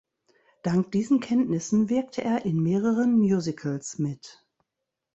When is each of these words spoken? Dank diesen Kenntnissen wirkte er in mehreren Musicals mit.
Dank 0.63 0.91
diesen 0.93 1.19
Kenntnissen 1.19 1.87
wirkte 1.87 2.23
er 2.23 2.43
in 2.43 2.59
mehreren 2.59 3.19
Musicals 3.19 3.99
mit. 3.99 4.43